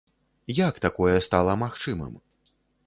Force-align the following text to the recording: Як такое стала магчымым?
Як 0.59 0.81
такое 0.85 1.15
стала 1.27 1.59
магчымым? 1.67 2.21